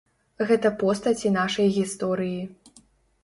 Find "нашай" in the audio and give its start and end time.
1.35-1.67